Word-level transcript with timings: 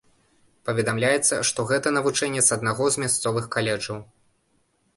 Паведамляецца, 0.69 1.35
што 1.49 1.65
гэта 1.73 1.93
навучэнец 1.99 2.45
аднаго 2.57 2.89
з 2.95 3.07
мясцовых 3.07 3.45
каледжаў. 3.57 4.03